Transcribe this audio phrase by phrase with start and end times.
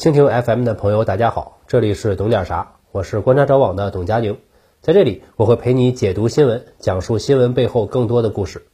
[0.00, 4.38] 蜻蜓 FM 的朋友，大家好，这里是懂点啥，我是观察者网的董佳宁，
[4.80, 8.66] 在这里我会陪你解读新闻，讲述新闻背后更多的故事。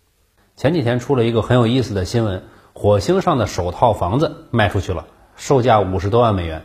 [0.54, 2.44] 前几天出了一个很有意思的新闻，
[2.74, 5.04] 火星上的首套房子卖出去了，
[5.34, 6.62] 售价五十多万美元。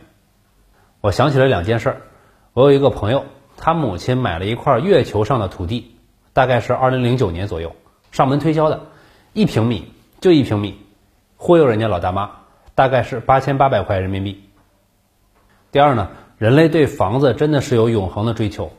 [1.00, 2.02] 我想起了两件事儿，
[2.52, 3.24] 我有一个朋友，
[3.56, 5.96] 他母亲买了一块月球上的土地，
[6.32, 7.74] 大概是二零零九年左右
[8.12, 8.82] 上门推销的，
[9.32, 9.88] 一平米
[10.20, 10.78] 就一平米，
[11.36, 12.30] 忽悠人家老大妈，
[12.76, 14.40] 大概是八千八百块人民币。
[15.72, 18.72] 第二呢，人类对房子真的是有永恒的追求，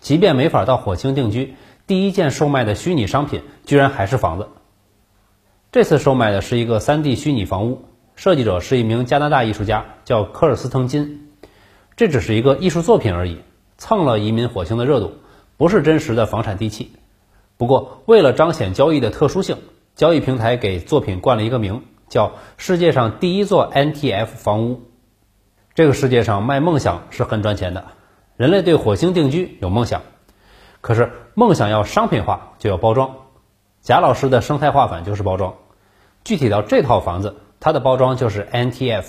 [0.00, 1.54] 即便没法到火星定居，
[1.86, 4.48] 第一件售卖的虚拟商品居然还是房子。
[5.72, 11.30] 这次售卖的是一个 3D 虚拟房屋，设计者是一名加拿大艺术家，叫科尔斯滕金。
[11.96, 13.38] 这只是一个艺术作品而已，
[13.78, 15.14] 蹭了移民火星的热度，
[15.56, 16.92] 不是真实的房产地契。
[17.56, 19.56] 不过，为了彰显交易的特殊性，
[19.96, 24.82] 交易平台给作品冠了一个名，叫“世界上第一座 NTF 房屋”。
[25.74, 27.84] 这个世界上卖梦想是很赚钱的，
[28.36, 30.02] 人类对火星定居有梦想，
[30.80, 33.16] 可是梦想要商品化就要包装。
[33.80, 35.54] 贾老师的生态化反就是包装，
[36.22, 39.04] 具体到这套房子，它的包装就是 NTF。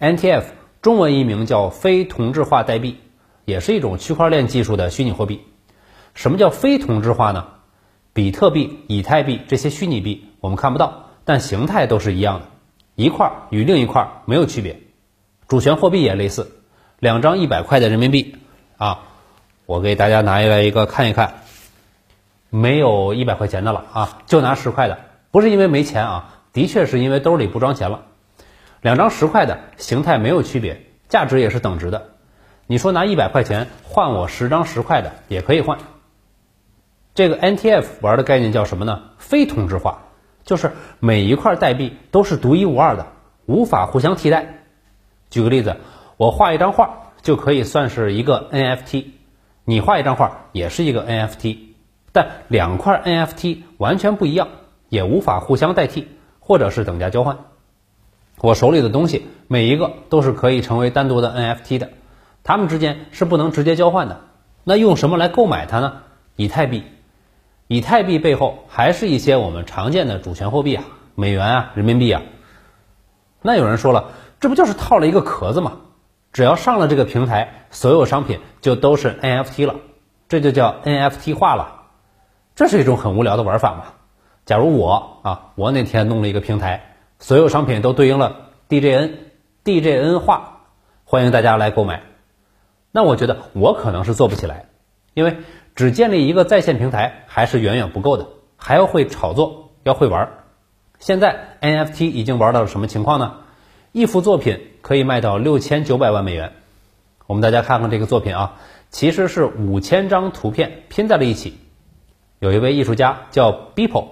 [0.00, 0.44] NTF
[0.80, 2.96] 中文译名叫非同质化代币，
[3.44, 5.42] 也是一种区块链技术的虚拟货币。
[6.14, 7.48] 什么叫非同质化呢？
[8.14, 12.46] 比特币、以太币这些虚拟币我们看不到，但形态都是一样的，
[12.94, 14.80] 一块与另一块没有区别。
[15.46, 16.52] 主权货币也类似，
[16.98, 18.36] 两张一百块的人民币
[18.78, 19.00] 啊，
[19.66, 21.42] 我给大家拿来一个看一看，
[22.50, 24.98] 没有一百块钱的了啊，就拿十块的，
[25.30, 28.06] 不是因为没钱啊，的确是因为兜里不装钱了。
[28.80, 32.08] 两张十块的形态没有区别，价值也是等值的。
[32.66, 35.78] 你说拿一百块钱换我十张十块的也可以换。
[37.14, 39.02] 这个 NTF 玩的概念叫什么呢？
[39.18, 40.04] 非同质化，
[40.44, 43.06] 就是每一块代币都是独一无二的，
[43.46, 44.63] 无法互相替代。
[45.34, 45.78] 举个例子，
[46.16, 49.06] 我画一张画就可以算是一个 NFT，
[49.64, 51.58] 你画一张画也是一个 NFT，
[52.12, 54.46] 但两块 NFT 完全不一样，
[54.88, 56.06] 也无法互相代替
[56.38, 57.36] 或者是等价交换。
[58.42, 61.90] 我手里的东西每一个都是可以成为单独的 NFT 的，
[62.44, 64.20] 它们之间是不能直接交换的。
[64.62, 66.02] 那用什么来购买它呢？
[66.36, 66.84] 以太币，
[67.66, 70.84] 以太币背后还是一些我们常见的主权货币啊，
[71.16, 72.22] 美元啊，人民币啊。
[73.42, 74.12] 那有人说了。
[74.44, 75.78] 这不就是套了一个壳子吗？
[76.30, 79.76] 只要上了这个平台，所有商品就都是 NFT 了，
[80.28, 81.84] 这就叫 NFT 化了。
[82.54, 83.84] 这是一种很无聊的玩法嘛？
[84.44, 90.60] 假如我啊，我那天弄了一个平台，所有商品都对应了 DJN，DJN 化，
[91.04, 92.02] 欢迎大家来购买。
[92.92, 94.66] 那我觉得我可能是做不起来，
[95.14, 95.38] 因为
[95.74, 98.26] 只建立一个在线平台还是远远不够的，
[98.58, 100.28] 还要会炒作，要会玩。
[100.98, 103.36] 现在 NFT 已经玩到了什么情况呢？
[103.96, 106.54] 一幅作品可以卖到六千九百万美元。
[107.28, 108.56] 我们大家看看这个作品啊，
[108.90, 111.56] 其实是五千张图片拼在了一起。
[112.40, 114.06] 有一位艺术家叫 Beeple，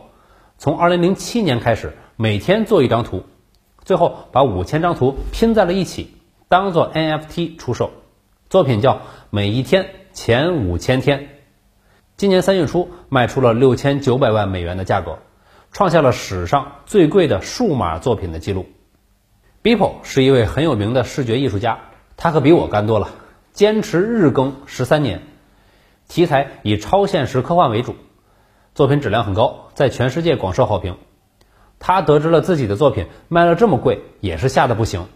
[0.57, 3.25] 从二零零七年开始，每天做一张图，
[3.85, 6.15] 最后把五千张图拼在了一起，
[6.47, 7.91] 当做 NFT 出售。
[8.49, 8.95] 作品叫
[9.31, 11.19] 《每一天前五千天》，
[12.17, 15.19] 今年三月初卖出了六千九百万美元的价格，
[15.73, 18.67] 创下了史上最贵的数码作品的记录。
[19.63, 21.79] Beeple 是一位很有名的视觉艺术家，
[22.17, 23.11] 他可比我干多了，
[23.53, 25.23] 坚持日更十三年，
[26.09, 27.95] 题材以超现实科幻为主，
[28.75, 30.97] 作品质量很高，在全世界广受好评。
[31.79, 35.07] 他得知了自己的作品卖了这么贵，也是吓得不行，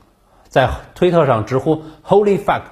[0.47, 2.62] 在推特上直呼 “Holy fuck”，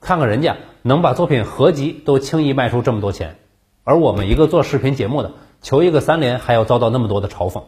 [0.00, 3.38] 看看人家能把作品合集都轻易卖出这么多钱，
[3.84, 5.30] 而我们一个做视频节目的，
[5.62, 7.62] 求一个三连还要遭到那么多的嘲讽。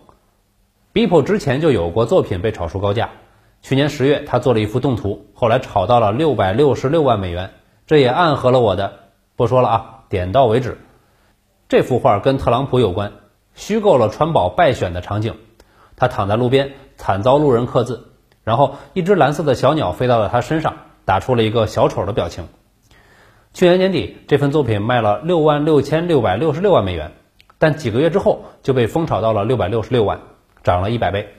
[0.94, 3.10] Beeple 之前就有过作品被炒出高价，
[3.62, 7.50] 去年十月他做了一幅动图，后来炒到了六百六十六万美元，
[7.86, 8.92] 这也暗合了我的。
[9.36, 10.78] 不说了啊，点到为止。
[11.68, 13.12] 这幅画跟特朗普有关，
[13.54, 15.36] 虚构了川宝败选的场景，
[15.94, 18.08] 他躺在路边，惨遭路人刻字，
[18.42, 22.48] 然后一只蓝色的小鸟飞到了他身上，打出了一个小丑的表情。
[23.52, 27.12] 去年年底，这份作品卖了六万六千六百六十六万美元，
[27.58, 30.20] 但几个月之后就被疯炒到了六百六十六万。
[30.62, 31.34] 涨了一百倍。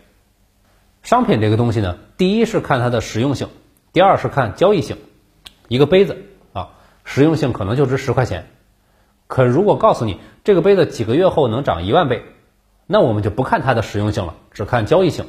[1.01, 3.48] 商品这个东西呢，第一是看它的实用性，
[3.94, 4.98] 第二是看交易性。
[5.69, 6.18] 一个杯子
[6.51, 6.71] 啊，
[7.06, 8.50] 实用性可能就值十块钱，
[9.27, 12.24] 可如果告诉你这个杯子几个月后能涨一万倍，
[12.86, 15.25] 那我们就不看它的实用性了，只看交易性。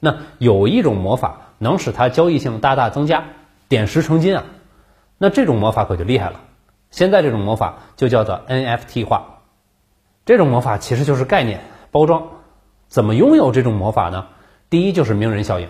[0.00, 3.24] 那有一种魔法能使它交易性大大增加，
[3.68, 4.44] 点石成金啊，
[5.18, 6.40] 那这种魔法可就厉害了。
[6.90, 9.40] 现在这种魔法就叫做 NFT 化，
[10.24, 11.60] 这种魔法其实就是概念
[11.90, 12.28] 包装。
[12.88, 14.26] 怎么拥有这种魔法呢？
[14.70, 15.68] 第一就是名人效应，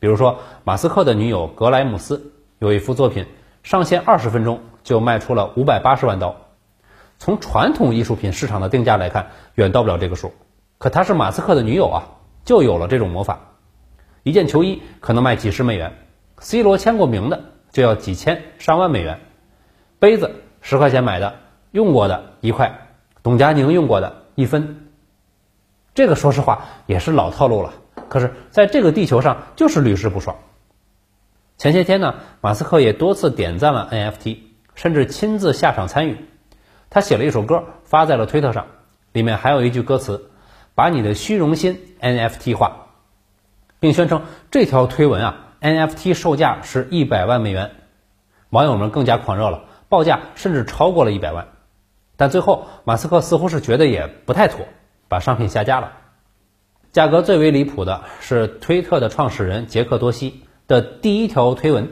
[0.00, 3.26] 比如说马斯克的女友格莱姆斯有一幅作品，
[3.62, 6.36] 上线二十分钟就卖出了五百八十万刀。
[7.18, 10.32] 从传统艺术品市场的定价来看，远到不了这个数。
[10.78, 12.02] 可她是马斯克的女友啊，
[12.44, 13.40] 就有了这种魔法。
[14.22, 15.92] 一件球衣可能卖几十美元
[16.38, 19.20] ，C 罗签过名的就要几千上万美元。
[19.98, 21.34] 杯子十块钱买的，
[21.70, 22.88] 用过的一块，
[23.22, 24.89] 董佳宁用过的一分。
[25.94, 27.72] 这个说实话也是老套路了，
[28.08, 30.36] 可是在这个地球上就是屡试不爽。
[31.58, 34.38] 前些天呢，马斯克也多次点赞了 NFT，
[34.74, 36.24] 甚至亲自下场参与。
[36.88, 38.66] 他写了一首歌发在了推特上，
[39.12, 40.30] 里面还有一句歌词
[40.74, 42.86] ：“把你的虚荣心 NFT 化”，
[43.78, 47.72] 并宣称这条推文啊 NFT 售价是一百万美元。
[48.48, 51.48] 网友们更加狂热了，报价甚至超过了一百万。
[52.16, 54.66] 但最后马斯克似乎是觉得也不太妥，
[55.10, 55.92] 把商品下架了。
[56.92, 61.90] 价格最为离谱的是推特的创始人杰克多西的第一条推文，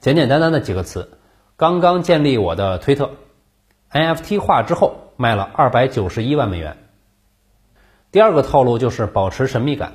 [0.00, 1.18] 简简单单的几个词
[1.56, 3.12] ：“刚刚建立我的推特。”
[3.92, 6.78] NFT 化之后卖了二百九十一万美元。
[8.10, 9.92] 第二个套路就是保持神秘感。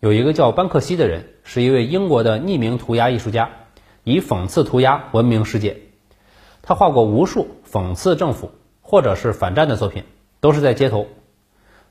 [0.00, 3.50] 有一个叫班克西的人，是一位英国的匿名涂鸦艺术家，
[4.02, 5.78] 以讽刺涂鸦闻名世界。
[6.60, 8.50] 他画过无数讽刺政府
[8.82, 10.02] 或者是反战的作品，
[10.40, 11.06] 都是在街头。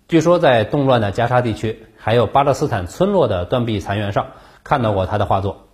[0.08, 4.28] 据说在动乱的加沙地区，还有巴勒斯坦村落的断壁残垣上
[4.64, 5.68] 看到过他的画作。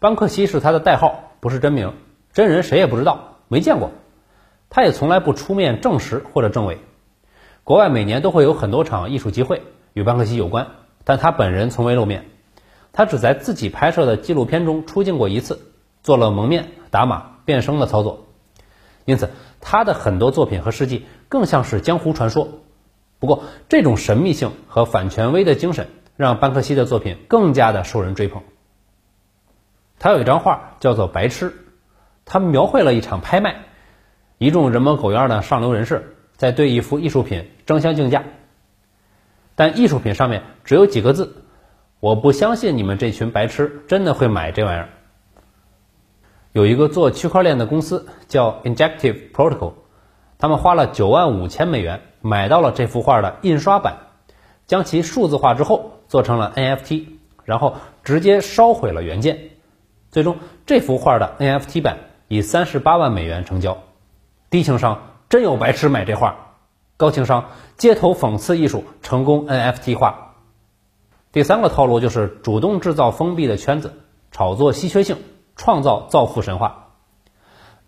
[0.00, 1.94] 班克西是他的代号，不是真名，
[2.32, 3.92] 真人谁也不知道，没见过。
[4.68, 6.78] 他也从来不出面证实或者证伪。
[7.62, 9.62] 国外每年都会有很多场艺术集会
[9.92, 10.66] 与班克西有关，
[11.04, 12.26] 但他本人从未露面。
[12.92, 15.60] 他只在自己拍摄的纪录片中出镜过一次，
[16.02, 18.26] 做了蒙面、打码、变声的操作。
[19.04, 19.30] 因此，
[19.60, 22.48] 他的很多作品和事迹更像是江湖传说。
[23.24, 28.42] 不过，这种神秘性和反权威的精神让班克西的作品更加的受人追捧。
[29.98, 31.50] 他有一张画叫做《白痴》，
[32.26, 33.64] 他描绘了一场拍卖。
[34.36, 38.24] 一众人模狗样的上流人士在对一幅艺术品争相竞价，
[39.54, 41.44] 但艺术品上面只有几个字
[42.00, 44.90] ：“我不相信你们这群白痴真的会买这玩意儿。”
[46.52, 49.72] 有一个做区块链的公司叫 Injective Protocol，
[50.38, 53.96] 他们花了九万五千美元买到了这幅画的印刷版，
[54.66, 57.06] 将其数字化之后做成了 NFT，
[57.44, 59.50] 然后直接烧毁了原件。
[60.10, 60.36] 最终，
[60.66, 61.98] 这幅画的 NFT 版
[62.28, 63.78] 以三十八万美元成交。
[64.50, 66.36] 低情商真有白痴买这画，
[66.96, 67.46] 高情商
[67.76, 70.34] 街头讽刺艺术成功 NFT 化。
[71.32, 73.92] 第三个套路就是主动制造封闭的圈子，
[74.30, 75.16] 炒作稀缺性，
[75.56, 76.90] 创造造富神话。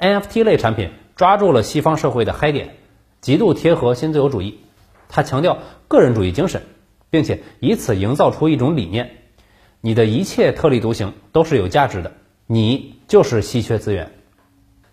[0.00, 2.76] NFT 类产品抓住了西方社会的嗨点，
[3.20, 4.60] 极度贴合新自由主义。
[5.08, 5.58] 它强调
[5.88, 6.62] 个人主义精神，
[7.10, 9.16] 并且以此营造出一种理念：
[9.80, 12.12] 你的一切特立独行都是有价值的，
[12.46, 14.12] 你就是稀缺资源。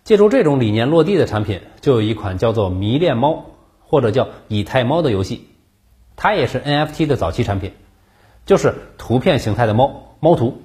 [0.02, 3.44] 借助这种理念落地的产品，就有一款叫做“迷恋猫”
[3.84, 5.48] 或者叫“以太猫”的游戏，
[6.16, 7.72] 它也是 NFT 的早期产品，
[8.46, 10.62] 就是图片形态的猫猫图。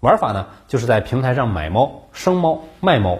[0.00, 3.18] 玩法呢，就是在平台上买猫、生猫、卖猫，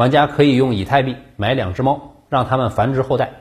[0.00, 3.32] 玩家可以用以太币买两只猫，让它们繁殖后代，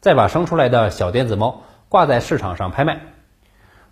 [0.00, 3.00] 再把生出来的小电子猫挂在市场上拍卖。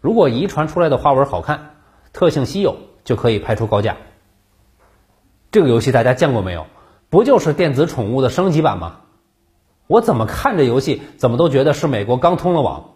[0.00, 1.76] 如果遗传出来的花纹好看、
[2.12, 3.98] 特性稀有，就可以拍出高价。
[5.52, 6.66] 这个游戏大家见过没有？
[7.08, 8.96] 不就是电子宠物的升级版吗？
[9.86, 12.94] 我怎么看这游戏，怎么都觉得是美国刚通了网。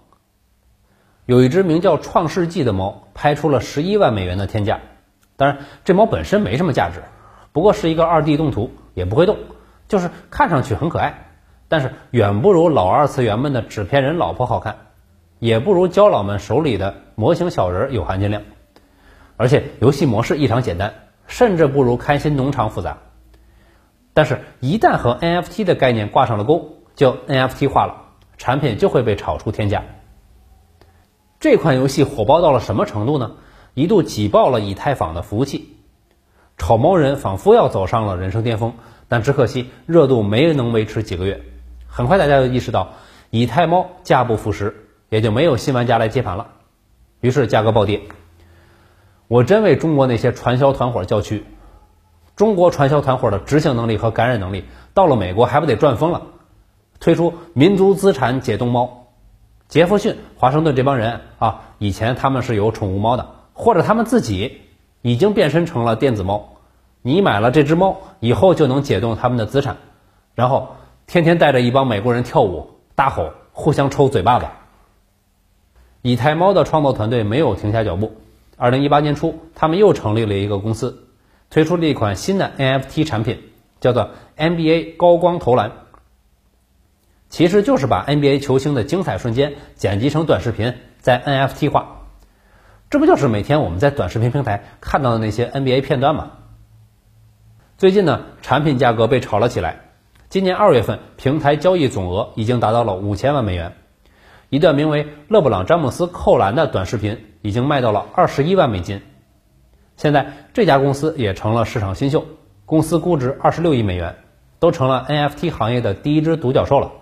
[1.26, 4.80] 有一只名叫“创世纪”的猫，拍出了十一万美元的天价。
[5.36, 7.04] 当然，这猫本身没什么价值，
[7.52, 9.36] 不过是一个二 D 动图，也不会动，
[9.88, 11.28] 就是看上去很可爱。
[11.68, 14.76] 但是远不如老二次元们的纸片人老婆好看，
[15.38, 18.42] 也不如胶老们手里的模型小人有含金量。
[19.36, 20.92] 而且游戏模式异常简单，
[21.26, 22.98] 甚至不如开心农场复杂。
[24.14, 28.02] 但是，一旦和 NFT 的概念挂上了钩，就 NFT 化了，
[28.36, 29.82] 产品就会被炒出天价。
[31.40, 33.32] 这款游戏火爆到了什么程度呢？
[33.72, 35.71] 一度挤爆了以太坊的服务器，
[36.56, 38.74] 炒猫人仿佛要走上了人生巅峰，
[39.08, 41.42] 但只可惜热度没能维持几个月。
[41.86, 42.90] 很快大家就意识到，
[43.30, 46.46] 以太猫价不符实，也就没有新玩家来接盘了，
[47.20, 48.00] 于是价格暴跌。
[49.28, 51.44] 我真为中国那些传销团伙叫屈。
[52.34, 56.22] 中国传销团伙的执行能力和感染能力，到了美国还不得赚疯了？
[56.98, 59.08] 推出民族资产解冻猫，
[59.68, 64.62] 杰弗逊、华盛顿这帮人啊，以前他们是有宠物猫的，或者他们自己
[65.02, 66.54] 已经变身成了电子猫。
[67.02, 69.76] 你买了这只猫，以后就能解冻他们的资产，
[70.34, 74.46] 然后天天带着一帮美国人跳舞、大吼、互相抽嘴巴子。
[76.00, 78.14] 以太猫的创作团队没有停下脚步。
[78.56, 81.08] 二零一八年初，他们又成立了一个公司，
[81.50, 83.40] 推出了一款新的 NFT 产品，
[83.80, 85.72] 叫做 NBA 高光投篮。
[87.28, 92.01] 其实就是把 NBA 球星的精彩瞬间剪辑成短视频，在 NFT 化。
[92.92, 96.32] 这不就是每天我们在短视频平台看到的那些 NBA 片段吗？
[97.78, 99.80] 最近呢，产品价格被炒了起来。
[100.28, 103.72] 今年二月份，平台交易总额已经达到了五千万美元。
[104.50, 109.00] 一段名为《勒布朗·詹姆斯扣篮》的短视频已经卖到了二十一万美金。
[109.96, 112.26] 现在这家公司也成了市场新秀，
[112.66, 114.16] 公司估值二十六亿美元，
[114.58, 116.92] 都成了 NFT 行业的第一只独角兽了。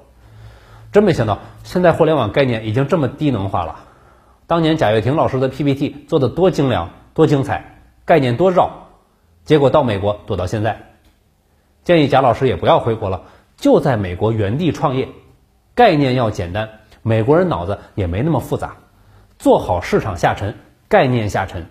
[0.93, 3.87] 真没想到，现在互联网概念已经这么低能化了。
[4.51, 8.89] 当年贾跃亭老师的 PPT 做的多精良、多精彩，概念多绕，
[9.45, 10.91] 结果到美国躲到现在。
[11.85, 13.27] 建议贾老师也不要回国了，
[13.57, 15.09] 就在美国原地创业，
[15.77, 16.69] 概念要简单。
[17.03, 18.79] 美国人脑子也没那么复杂，
[19.39, 20.57] 做好市场下沉，
[20.89, 21.69] 概念下沉。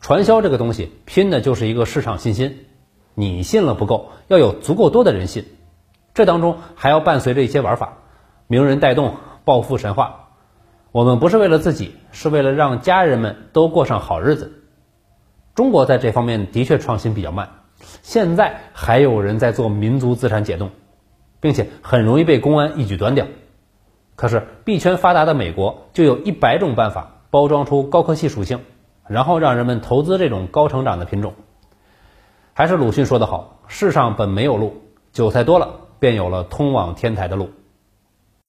[0.00, 2.66] 传销这个东西拼的就是一个市场信心，
[3.14, 5.44] 你信了不够，要有足够多的人信。
[6.14, 7.94] 这当中还要伴随着一些玩法，
[8.46, 10.28] 名人带动、暴富神话。
[10.92, 14.52] 我们不是为了自己，是为了让家人们都过上好日子。
[15.54, 17.48] 中国在这方面的确创新比较慢，
[18.02, 20.70] 现在还有人在做民族资产解冻，
[21.38, 23.26] 并且很容易被公安一举端掉。
[24.16, 28.60] 可是币圈发达的美国就有一百种办法包装出高科技属性，
[29.06, 31.34] 然后让人们投资这种高成长的品种。
[32.52, 34.82] 还是鲁迅说得好：“世上本没有路，
[35.12, 35.70] 韭菜多了，
[36.00, 37.50] 便有了通往天台的路。”